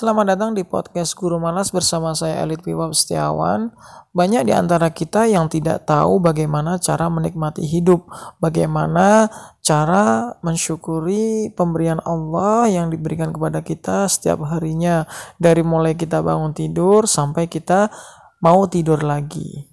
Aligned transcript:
Selamat 0.00 0.32
datang 0.32 0.56
di 0.56 0.64
podcast 0.64 1.12
Guru 1.12 1.36
Malas 1.36 1.76
bersama 1.76 2.16
saya 2.16 2.40
Elit 2.40 2.64
Piwab 2.64 2.96
Setiawan. 2.96 3.68
Banyak 4.16 4.48
di 4.48 4.52
antara 4.56 4.88
kita 4.88 5.28
yang 5.28 5.52
tidak 5.52 5.84
tahu 5.84 6.24
bagaimana 6.24 6.80
cara 6.80 7.12
menikmati 7.12 7.68
hidup, 7.68 8.08
bagaimana 8.40 9.28
cara 9.60 10.32
mensyukuri 10.40 11.52
pemberian 11.52 12.00
Allah 12.08 12.64
yang 12.72 12.88
diberikan 12.88 13.28
kepada 13.28 13.60
kita 13.60 14.08
setiap 14.08 14.40
harinya, 14.48 15.04
dari 15.36 15.60
mulai 15.60 15.92
kita 15.92 16.24
bangun 16.24 16.56
tidur 16.56 17.04
sampai 17.04 17.52
kita 17.52 17.92
mau 18.40 18.64
tidur 18.72 19.04
lagi. 19.04 19.68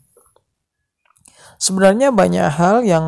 Sebenarnya 1.55 2.11
banyak 2.11 2.51
hal 2.51 2.83
yang 2.83 3.07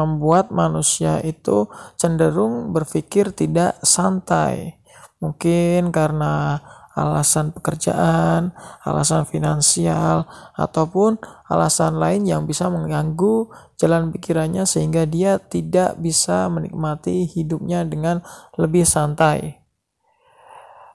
membuat 0.00 0.48
manusia 0.48 1.20
itu 1.20 1.68
cenderung 2.00 2.72
berpikir 2.72 3.36
tidak 3.36 3.76
santai 3.84 4.77
Mungkin 5.18 5.90
karena 5.90 6.62
alasan 6.98 7.54
pekerjaan, 7.54 8.50
alasan 8.82 9.22
finansial, 9.22 10.26
ataupun 10.58 11.22
alasan 11.46 12.02
lain 12.02 12.26
yang 12.26 12.42
bisa 12.42 12.66
mengganggu 12.66 13.46
jalan 13.78 14.10
pikirannya 14.10 14.66
sehingga 14.66 15.06
dia 15.06 15.38
tidak 15.38 15.94
bisa 16.02 16.50
menikmati 16.50 17.30
hidupnya 17.30 17.86
dengan 17.86 18.26
lebih 18.58 18.82
santai. 18.82 19.62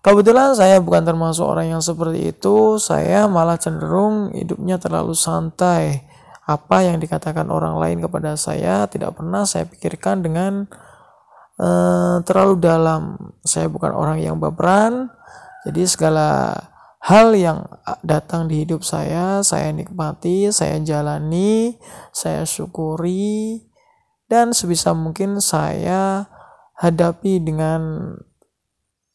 Kebetulan 0.03 0.51
saya 0.51 0.83
bukan 0.83 1.07
termasuk 1.07 1.47
orang 1.47 1.79
yang 1.79 1.83
seperti 1.83 2.35
itu, 2.35 2.75
saya 2.75 3.23
malah 3.31 3.55
cenderung 3.55 4.35
hidupnya 4.35 4.75
terlalu 4.75 5.15
santai. 5.15 6.03
Apa 6.43 6.83
yang 6.83 6.99
dikatakan 6.99 7.47
orang 7.47 7.79
lain 7.79 8.03
kepada 8.03 8.35
saya 8.35 8.83
tidak 8.91 9.15
pernah 9.15 9.47
saya 9.47 9.63
pikirkan 9.63 10.19
dengan 10.19 10.67
uh, 11.59 12.21
terlalu 12.23 12.55
dalam. 12.61 13.17
Saya 13.43 13.67
bukan 13.67 13.91
orang 13.91 14.21
yang 14.23 14.39
baperan, 14.39 15.11
jadi 15.67 15.83
segala 15.87 16.55
hal 17.03 17.35
yang 17.35 17.67
datang 17.99 18.47
di 18.47 18.63
hidup 18.63 18.83
saya, 18.83 19.43
saya 19.43 19.71
nikmati, 19.75 20.47
saya 20.55 20.79
jalani, 20.79 21.75
saya 22.15 22.47
syukuri, 22.47 23.63
dan 24.31 24.55
sebisa 24.55 24.95
mungkin 24.95 25.43
saya 25.43 26.31
hadapi 26.79 27.43
dengan 27.43 28.15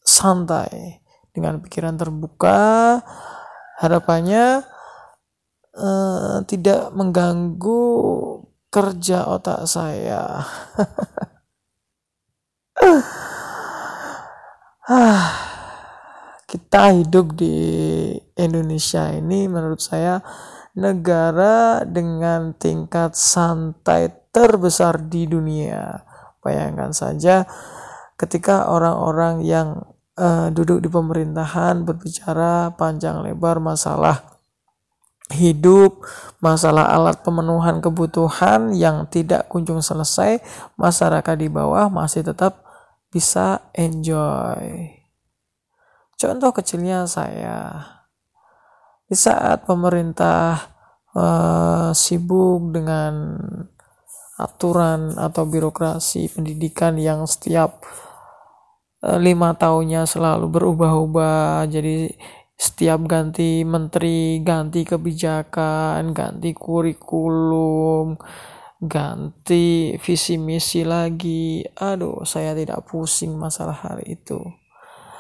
santai, 0.05 1.00
dengan 1.33 1.64
pikiran 1.64 1.97
terbuka. 1.97 3.00
Harapannya 3.78 4.66
uh, 5.78 6.42
tidak 6.44 6.91
mengganggu 6.92 7.84
kerja 8.69 9.25
otak 9.33 9.64
saya. 9.64 10.44
kita 16.51 16.83
hidup 16.97 17.37
di 17.37 18.17
Indonesia 18.39 19.12
ini 19.12 19.45
menurut 19.51 19.83
saya 19.83 20.23
negara 20.79 21.83
dengan 21.83 22.55
tingkat 22.55 23.19
santai 23.19 24.15
terbesar 24.31 25.03
di 25.11 25.27
dunia. 25.27 26.06
Bayangkan 26.39 26.95
saja 26.95 27.43
ketika 28.15 28.71
orang-orang 28.71 29.43
yang 29.43 29.83
uh, 30.15 30.49
duduk 30.55 30.83
di 30.83 30.89
pemerintahan 30.89 31.83
berbicara 31.83 32.71
panjang 32.79 33.27
lebar 33.27 33.59
masalah 33.59 34.39
hidup, 35.34 36.06
masalah 36.41 36.89
alat 36.89 37.21
pemenuhan 37.21 37.84
kebutuhan 37.84 38.73
yang 38.73 39.05
tidak 39.12 39.45
kunjung 39.53 39.84
selesai, 39.84 40.41
masyarakat 40.81 41.37
di 41.37 41.53
bawah 41.53 41.93
masih 41.93 42.25
tetap 42.25 42.65
bisa 43.09 43.73
enjoy. 43.73 44.95
Contoh 46.19 46.51
kecilnya 46.51 47.06
saya, 47.06 47.78
di 49.06 49.15
saat 49.16 49.65
pemerintah 49.65 50.66
uh, 51.15 51.91
sibuk 51.94 52.75
dengan 52.75 53.38
aturan 54.38 55.15
atau 55.16 55.47
birokrasi 55.47 56.31
pendidikan 56.31 56.99
yang 56.99 57.25
setiap 57.25 57.87
uh, 59.06 59.19
lima 59.19 59.55
tahunnya 59.55 60.05
selalu 60.11 60.50
berubah-ubah, 60.50 61.71
jadi 61.71 62.11
setiap 62.59 63.06
ganti 63.06 63.62
menteri, 63.62 64.43
ganti 64.43 64.82
kebijakan, 64.82 66.11
ganti 66.11 66.50
kurikulum, 66.50 68.19
ganti 68.78 69.99
visi 69.99 70.39
misi 70.39 70.87
lagi. 70.87 71.62
Aduh, 71.78 72.22
saya 72.22 72.55
tidak 72.55 72.87
pusing 72.87 73.34
masalah 73.34 73.75
hal 73.75 73.99
itu. 74.06 74.39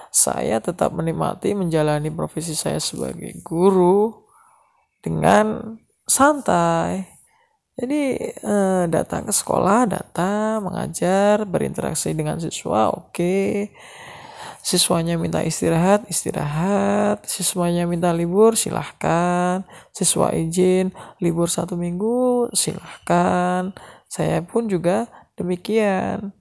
Saya 0.08 0.62
tetap 0.62 0.94
menikmati 0.96 1.52
menjalani 1.52 2.08
profesi 2.08 2.56
saya 2.56 2.80
sebagai 2.80 3.38
guru 3.44 4.24
dengan 5.04 5.76
santai. 6.08 7.04
Jadi 7.78 8.02
eh, 8.26 8.84
datang 8.90 9.30
ke 9.30 9.32
sekolah, 9.34 9.86
datang, 9.86 10.66
mengajar, 10.66 11.46
berinteraksi 11.46 12.10
dengan 12.10 12.42
siswa, 12.42 12.90
oke. 12.90 13.14
Okay 13.14 13.70
siswanya 14.62 15.16
minta 15.16 15.40
istirahat, 15.42 16.04
istirahat, 16.10 17.24
siswanya 17.24 17.88
minta 17.88 18.12
libur, 18.12 18.54
silahkan, 18.58 19.64
siswa 19.90 20.34
izin 20.34 20.92
libur 21.22 21.48
satu 21.48 21.74
minggu, 21.78 22.50
silahkan. 22.52 23.72
Saya 24.08 24.40
pun 24.44 24.66
juga 24.68 25.08
demikian. 25.36 26.32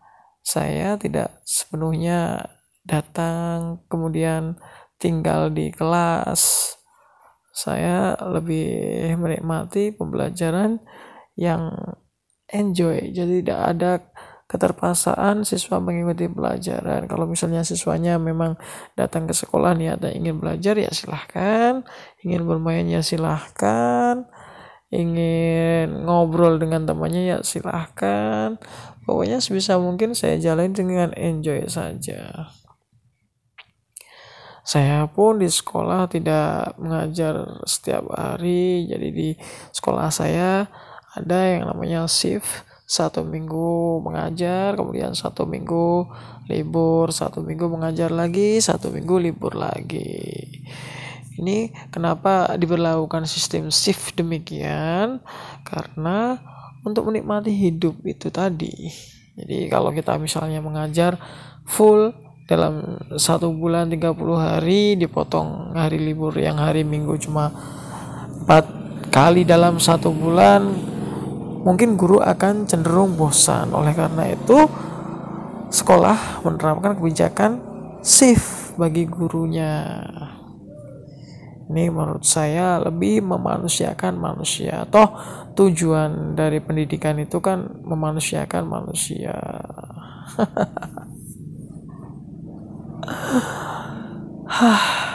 Saya 0.41 0.95
tidak 0.95 1.43
sepenuhnya 1.43 2.47
datang 2.87 3.83
kemudian 3.91 4.55
tinggal 4.95 5.51
di 5.51 5.69
kelas. 5.75 6.73
Saya 7.51 8.15
lebih 8.21 8.69
menikmati 9.17 9.91
pembelajaran 9.91 10.79
yang 11.35 11.73
enjoy. 12.47 13.11
Jadi 13.11 13.43
tidak 13.43 13.61
ada 13.75 13.91
keterpaksaan 14.47 15.43
siswa 15.43 15.83
mengikuti 15.83 16.31
pelajaran. 16.31 17.05
Kalau 17.11 17.27
misalnya 17.27 17.67
siswanya 17.67 18.15
memang 18.15 18.55
datang 18.95 19.27
ke 19.27 19.35
sekolah 19.35 19.75
niatnya 19.75 20.15
ingin 20.15 20.39
belajar 20.39 20.79
ya 20.79 20.91
silahkan, 20.91 21.83
ingin 22.23 22.47
bermain 22.47 22.87
ya 22.87 23.03
silahkan, 23.03 24.23
ingin 24.87 26.07
ngobrol 26.07 26.55
dengan 26.63 26.87
temannya 26.87 27.23
ya 27.27 27.37
silahkan. 27.43 28.55
Pokoknya 29.03 29.43
sebisa 29.43 29.79
mungkin 29.79 30.15
saya 30.15 30.39
jalani 30.39 30.71
dengan 30.75 31.11
enjoy 31.15 31.67
saja. 31.67 32.51
Saya 34.67 35.07
pun 35.07 35.39
di 35.39 35.47
sekolah 35.47 36.11
tidak 36.11 36.75
mengajar 36.75 37.63
setiap 37.63 38.03
hari, 38.11 38.83
jadi 38.83 39.07
di 39.15 39.29
sekolah 39.71 40.11
saya 40.11 40.67
ada 41.15 41.39
yang 41.47 41.71
namanya 41.71 42.03
shift 42.03 42.66
satu 42.87 43.27
minggu 43.27 43.99
mengajar 43.99 44.79
kemudian 44.79 45.11
satu 45.11 45.43
minggu 45.43 46.07
libur 46.47 47.11
satu 47.11 47.43
minggu 47.43 47.67
mengajar 47.67 48.07
lagi 48.07 48.63
satu 48.63 48.95
minggu 48.95 49.15
libur 49.19 49.59
lagi. 49.59 50.47
Ini 51.37 51.69
kenapa 51.93 52.55
diberlakukan 52.57 53.29
sistem 53.29 53.69
shift 53.69 54.17
demikian? 54.17 55.21
Karena 55.61 56.39
untuk 56.81 57.11
menikmati 57.11 57.53
hidup 57.53 58.01
itu 58.07 58.33
tadi. 58.33 58.89
Jadi 59.37 59.69
kalau 59.69 59.93
kita 59.93 60.17
misalnya 60.17 60.63
mengajar 60.65 61.19
full 61.67 62.09
dalam 62.47 63.03
satu 63.19 63.51
bulan 63.51 63.91
30 63.91 64.17
hari 64.39 64.95
dipotong 64.95 65.75
hari 65.75 65.99
libur 65.99 66.31
yang 66.39 66.57
hari 66.57 66.87
minggu 66.87 67.19
cuma 67.19 67.51
empat 68.41 68.65
kali 69.11 69.43
dalam 69.43 69.77
satu 69.77 70.09
bulan 70.15 70.63
mungkin 71.67 71.99
guru 71.99 72.23
akan 72.23 72.63
cenderung 72.63 73.19
bosan. 73.19 73.75
Oleh 73.75 73.91
karena 73.91 74.31
itu, 74.31 74.55
sekolah 75.67 76.47
menerapkan 76.47 76.95
kebijakan 76.95 77.59
shift 77.99 78.79
bagi 78.79 79.03
gurunya. 79.03 79.99
Ini 81.67 81.91
menurut 81.91 82.23
saya 82.23 82.79
lebih 82.79 83.27
memanusiakan 83.27 84.15
manusia. 84.15 84.87
Toh 84.87 85.11
tujuan 85.51 86.39
dari 86.39 86.63
pendidikan 86.63 87.19
itu 87.19 87.43
kan 87.43 87.83
memanusiakan 87.83 88.63
manusia. 88.63 89.35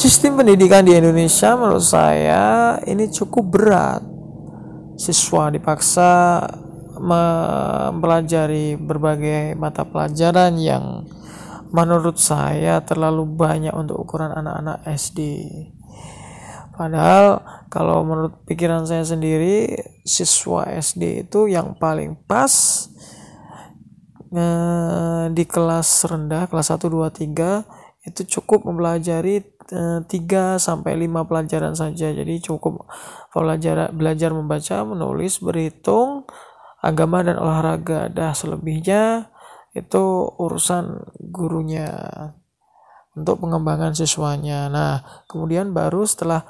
Sistem 0.00 0.40
pendidikan 0.40 0.80
di 0.80 0.96
Indonesia 0.96 1.60
menurut 1.60 1.84
saya 1.84 2.80
ini 2.88 3.12
cukup 3.12 3.44
berat. 3.52 4.00
Siswa 4.96 5.52
dipaksa 5.52 6.40
mempelajari 6.96 8.80
berbagai 8.80 9.52
mata 9.60 9.84
pelajaran 9.84 10.56
yang 10.56 11.04
menurut 11.68 12.16
saya 12.16 12.80
terlalu 12.80 13.28
banyak 13.28 13.76
untuk 13.76 14.00
ukuran 14.00 14.32
anak-anak 14.32 14.88
SD. 14.88 15.20
Padahal 16.72 17.44
kalau 17.68 18.00
menurut 18.00 18.40
pikiran 18.48 18.88
saya 18.88 19.04
sendiri 19.04 19.84
siswa 20.08 20.64
SD 20.80 21.28
itu 21.28 21.44
yang 21.44 21.76
paling 21.76 22.16
pas 22.24 22.88
eh, 24.32 25.28
di 25.28 25.44
kelas 25.44 26.08
rendah 26.08 26.48
kelas 26.48 26.72
1 26.72 26.88
2 26.88 27.36
3 27.36 28.08
itu 28.08 28.40
cukup 28.40 28.64
mempelajari 28.64 29.44
3 29.70 30.58
sampai 30.58 30.98
5 31.06 31.26
pelajaran 31.26 31.74
saja. 31.78 32.10
Jadi 32.10 32.42
cukup 32.42 32.90
belajar 33.30 33.94
belajar 33.94 34.30
membaca, 34.34 34.82
menulis, 34.82 35.38
berhitung, 35.38 36.26
agama 36.82 37.22
dan 37.22 37.38
olahraga. 37.38 38.10
Dah 38.10 38.34
selebihnya 38.34 39.30
itu 39.70 40.26
urusan 40.36 41.14
gurunya 41.30 41.88
untuk 43.14 43.42
pengembangan 43.42 43.94
siswanya. 43.94 44.66
Nah, 44.66 45.24
kemudian 45.30 45.70
baru 45.70 46.02
setelah 46.02 46.42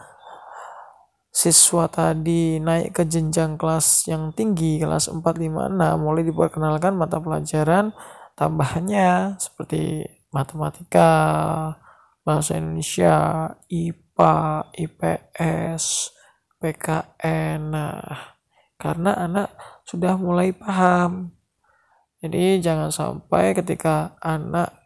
siswa 1.31 1.87
tadi 1.87 2.59
naik 2.59 2.91
ke 2.97 3.07
jenjang 3.07 3.55
kelas 3.55 4.11
yang 4.11 4.35
tinggi, 4.35 4.83
kelas 4.83 5.13
4, 5.13 5.23
5, 5.23 5.71
6, 5.71 6.01
mulai 6.01 6.27
diperkenalkan 6.27 6.99
mata 6.99 7.23
pelajaran 7.23 7.95
tambahannya 8.35 9.37
seperti 9.39 10.09
matematika, 10.35 11.13
bahasa 12.23 12.57
Indonesia, 12.57 13.49
IPA, 13.67 14.37
IPS, 14.77 15.85
PKN. 16.61 17.73
Nah, 17.73 18.37
karena 18.77 19.17
anak 19.17 19.49
sudah 19.89 20.17
mulai 20.21 20.53
paham. 20.53 21.33
Jadi 22.21 22.61
jangan 22.61 22.93
sampai 22.93 23.57
ketika 23.57 24.17
anak 24.21 24.77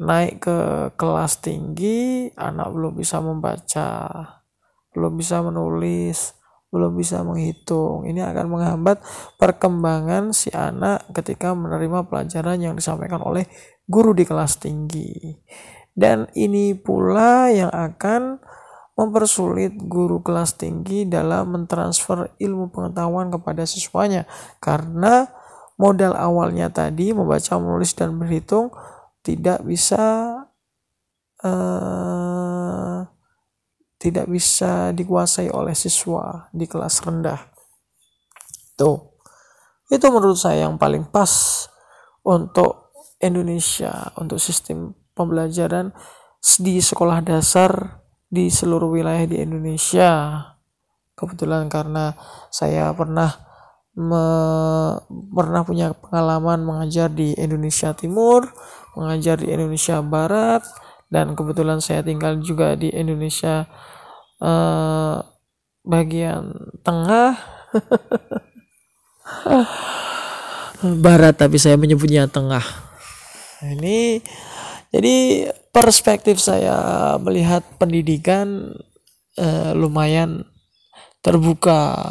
naik 0.00 0.40
ke 0.40 0.58
kelas 0.96 1.44
tinggi, 1.44 2.32
anak 2.40 2.72
belum 2.72 2.96
bisa 2.96 3.20
membaca 3.20 3.88
belum 4.90 5.14
bisa 5.14 5.38
menulis, 5.44 6.34
belum 6.70 6.94
bisa 6.98 7.22
menghitung. 7.22 8.06
Ini 8.06 8.26
akan 8.30 8.46
menghambat 8.50 8.98
perkembangan 9.38 10.34
si 10.34 10.50
anak 10.50 11.06
ketika 11.14 11.54
menerima 11.54 12.06
pelajaran 12.06 12.58
yang 12.58 12.74
disampaikan 12.74 13.22
oleh 13.22 13.46
guru 13.86 14.14
di 14.14 14.26
kelas 14.26 14.58
tinggi. 14.62 15.34
Dan 16.00 16.32
ini 16.32 16.72
pula 16.72 17.52
yang 17.52 17.68
akan 17.68 18.40
mempersulit 18.96 19.76
guru 19.84 20.24
kelas 20.24 20.56
tinggi 20.56 21.04
dalam 21.04 21.52
mentransfer 21.52 22.32
ilmu 22.40 22.72
pengetahuan 22.72 23.28
kepada 23.28 23.68
siswanya 23.68 24.24
karena 24.64 25.28
modal 25.76 26.16
awalnya 26.16 26.72
tadi 26.72 27.12
membaca, 27.12 27.56
menulis 27.56 27.92
dan 27.96 28.16
berhitung 28.16 28.72
tidak 29.20 29.60
bisa 29.64 30.36
uh, 31.44 32.98
tidak 34.00 34.28
bisa 34.28 34.96
dikuasai 34.96 35.52
oleh 35.52 35.76
siswa 35.76 36.48
di 36.52 36.64
kelas 36.64 37.04
rendah. 37.04 37.40
Tuh. 38.76 39.12
Itu 39.92 40.08
menurut 40.08 40.40
saya 40.40 40.64
yang 40.64 40.80
paling 40.80 41.08
pas 41.12 41.28
untuk 42.24 42.92
Indonesia, 43.20 44.12
untuk 44.16 44.40
sistem 44.40 44.99
pembelajaran 45.20 45.92
di 46.40 46.80
sekolah 46.80 47.20
dasar 47.20 48.00
di 48.32 48.48
seluruh 48.48 48.88
wilayah 48.88 49.28
di 49.28 49.44
Indonesia. 49.44 50.40
Kebetulan 51.12 51.68
karena 51.68 52.16
saya 52.48 52.88
pernah 52.96 53.28
me, 53.92 54.24
pernah 55.36 55.60
punya 55.60 55.92
pengalaman 55.92 56.64
mengajar 56.64 57.12
di 57.12 57.36
Indonesia 57.36 57.92
Timur, 57.92 58.48
mengajar 58.96 59.44
di 59.44 59.52
Indonesia 59.52 60.00
Barat, 60.00 60.64
dan 61.12 61.36
kebetulan 61.36 61.84
saya 61.84 62.00
tinggal 62.00 62.40
juga 62.40 62.72
di 62.78 62.88
Indonesia 62.88 63.68
uh, 64.40 65.20
bagian 65.84 66.56
tengah 66.86 67.36
barat 71.04 71.36
tapi 71.36 71.60
saya 71.60 71.76
menyebutnya 71.76 72.24
tengah 72.30 72.62
ini 73.64 74.20
jadi 74.90 75.48
perspektif 75.70 76.42
saya 76.42 77.14
melihat 77.22 77.62
pendidikan 77.78 78.74
uh, 79.38 79.72
lumayan 79.74 80.46
terbuka 81.22 82.10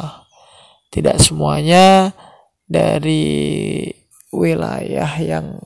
tidak 0.90 1.20
semuanya 1.22 2.16
dari 2.66 3.86
wilayah 4.30 5.10
yang 5.18 5.58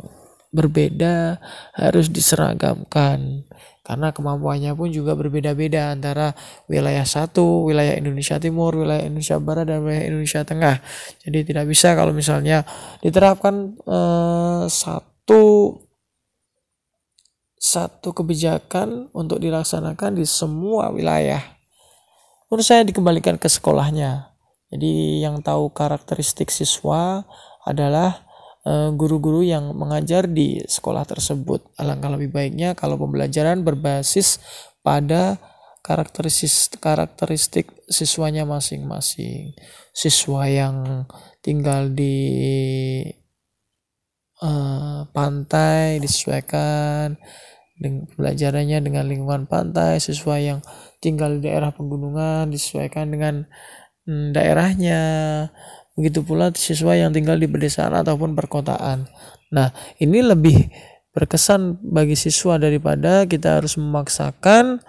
berbeda 0.55 1.43
harus 1.75 2.08
diseragamkan 2.08 3.44
karena 3.84 4.17
kemampuannya 4.17 4.72
pun 4.72 4.88
juga 4.88 5.12
berbeda-beda 5.12 5.93
antara 5.93 6.32
wilayah 6.72 7.05
satu, 7.05 7.69
wilayah 7.69 8.00
Indonesia 8.00 8.40
Timur, 8.40 8.81
wilayah 8.81 9.05
Indonesia 9.05 9.37
Barat 9.37 9.69
dan 9.69 9.84
wilayah 9.84 10.08
Indonesia 10.08 10.40
Tengah. 10.40 10.81
Jadi 11.20 11.38
tidak 11.52 11.69
bisa 11.69 11.93
kalau 11.93 12.17
misalnya 12.17 12.64
diterapkan 13.05 13.76
eh, 13.76 14.64
satu 14.72 15.43
satu 17.75 18.15
kebijakan 18.15 19.11
untuk 19.11 19.43
dilaksanakan 19.43 20.15
di 20.15 20.23
semua 20.23 20.94
wilayah. 20.94 21.43
Menurut 22.47 22.62
saya 22.62 22.87
dikembalikan 22.87 23.35
ke 23.35 23.50
sekolahnya. 23.50 24.31
Jadi 24.71 25.23
yang 25.23 25.43
tahu 25.43 25.75
karakteristik 25.75 26.55
siswa 26.55 27.26
adalah 27.67 28.25
Eh, 28.65 28.91
guru-guru 28.97 29.44
yang 29.44 29.76
mengajar 29.76 30.25
di 30.25 30.56
sekolah 30.65 31.05
tersebut. 31.05 31.61
Alangkah 31.76 32.09
lebih 32.17 32.32
baiknya 32.32 32.73
kalau 32.73 32.97
pembelajaran 32.97 33.61
berbasis 33.61 34.41
pada 34.81 35.37
karakteristik 35.85 36.81
karakteristik 36.81 37.69
siswanya 37.93 38.49
masing-masing. 38.49 39.53
Siswa 39.93 40.49
yang 40.49 41.05
tinggal 41.44 41.93
di 41.93 42.17
uh, 44.41 45.05
pantai 45.12 46.00
disesuaikan 46.00 47.20
dengan 47.75 48.82
dengan 48.82 49.05
lingkungan 49.05 49.50
pantai, 49.50 49.99
siswa 49.99 50.38
yang 50.38 50.62
tinggal 51.03 51.38
di 51.38 51.50
daerah 51.50 51.75
pegunungan 51.75 52.49
disesuaikan 52.49 53.11
dengan 53.11 53.44
mm, 54.06 54.31
daerahnya 54.31 55.03
Begitu 55.94 56.26
pula 56.26 56.50
siswa 56.50 56.99
yang 56.99 57.15
tinggal 57.15 57.38
di 57.38 57.47
pedesaan 57.47 57.94
ataupun 57.94 58.35
perkotaan. 58.35 59.06
Nah, 59.55 59.71
ini 60.03 60.26
lebih 60.26 60.67
berkesan 61.15 61.79
bagi 61.87 62.19
siswa 62.19 62.59
daripada 62.59 63.23
kita 63.31 63.62
harus 63.62 63.79
memaksakan 63.79 64.82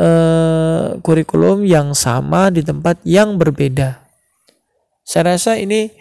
uh, 0.00 0.96
kurikulum 1.04 1.68
yang 1.68 1.92
sama 1.92 2.48
di 2.48 2.64
tempat 2.64 2.96
yang 3.04 3.36
berbeda. 3.36 4.00
Saya 5.04 5.36
rasa 5.36 5.60
ini 5.60 5.92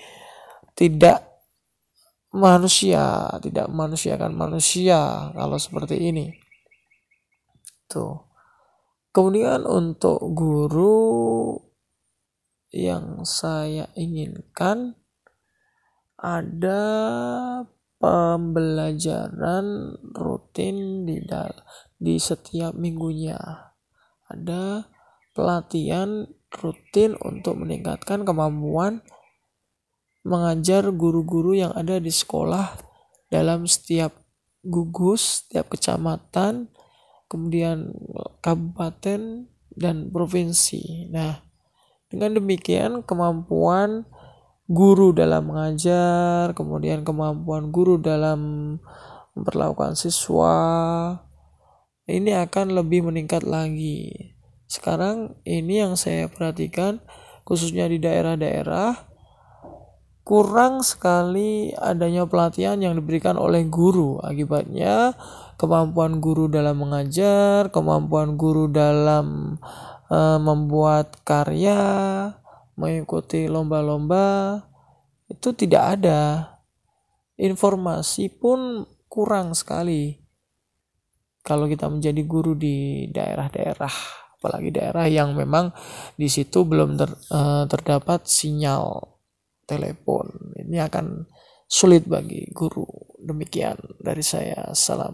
tidak 0.79 1.26
manusia, 2.37 3.27
tidak 3.41 3.67
manusiakan 3.67 4.37
manusia 4.37 5.33
kalau 5.33 5.57
seperti 5.57 6.13
ini. 6.13 6.29
Tuh. 7.89 8.29
Kemudian 9.11 9.65
untuk 9.65 10.21
guru 10.37 11.57
yang 12.69 13.25
saya 13.25 13.89
inginkan 13.97 14.93
ada 16.21 16.85
pembelajaran 17.97 19.97
rutin 20.13 21.09
di 21.09 21.17
dal 21.25 21.65
di 21.97 22.21
setiap 22.21 22.77
minggunya. 22.77 23.37
Ada 24.29 24.85
pelatihan 25.33 26.29
rutin 26.53 27.17
untuk 27.21 27.57
meningkatkan 27.57 28.21
kemampuan 28.21 29.01
mengajar 30.27 30.91
guru-guru 30.91 31.55
yang 31.55 31.71
ada 31.71 32.03
di 32.03 32.11
sekolah 32.11 32.75
dalam 33.31 33.63
setiap 33.63 34.11
gugus, 34.67 35.47
setiap 35.47 35.71
kecamatan, 35.71 36.67
kemudian 37.31 37.95
kabupaten 38.43 39.47
dan 39.71 39.95
provinsi. 40.11 41.07
Nah, 41.07 41.39
dengan 42.11 42.35
demikian, 42.35 43.07
kemampuan 43.07 44.03
guru 44.67 45.15
dalam 45.15 45.47
mengajar, 45.47 46.51
kemudian 46.51 47.07
kemampuan 47.07 47.71
guru 47.71 47.95
dalam 47.95 48.75
memperlakukan 49.31 49.95
siswa 49.95 50.59
ini 52.07 52.31
akan 52.35 52.75
lebih 52.75 53.03
meningkat 53.03 53.43
lagi. 53.43 54.35
Sekarang 54.67 55.39
ini 55.43 55.83
yang 55.83 55.99
saya 55.99 56.31
perhatikan 56.31 57.03
khususnya 57.47 57.87
di 57.87 57.99
daerah-daerah 57.99 59.06
kurang 60.27 60.83
sekali 60.83 61.71
adanya 61.71 62.27
pelatihan 62.27 62.75
yang 62.83 62.99
diberikan 62.99 63.39
oleh 63.39 63.63
guru. 63.63 64.19
Akibatnya 64.19 65.15
kemampuan 65.55 66.19
guru 66.19 66.51
dalam 66.51 66.83
mengajar, 66.83 67.71
kemampuan 67.71 68.35
guru 68.35 68.67
dalam 68.67 69.55
uh, 70.11 70.35
membuat 70.43 71.23
karya, 71.23 71.79
mengikuti 72.75 73.47
lomba-lomba 73.47 74.59
itu 75.31 75.55
tidak 75.55 75.95
ada. 75.95 76.51
Informasi 77.39 78.27
pun 78.27 78.83
kurang 79.07 79.55
sekali. 79.55 80.11
Kalau 81.39 81.71
kita 81.71 81.87
menjadi 81.87 82.19
guru 82.27 82.51
di 82.51 83.07
daerah-daerah, 83.15 83.95
apalagi 84.35 84.75
daerah 84.75 85.07
yang 85.07 85.39
memang 85.39 85.71
di 86.19 86.27
situ 86.27 86.67
belum 86.67 86.99
ter, 86.99 87.15
uh, 87.31 87.63
terdapat 87.71 88.27
sinyal 88.27 89.16
telepon, 89.67 90.55
ini 90.57 90.81
akan 90.81 91.27
sulit 91.67 92.09
bagi 92.09 92.49
guru. 92.49 92.87
Demikian 93.21 93.77
dari 94.01 94.23
saya. 94.25 94.71
Salam 94.73 95.05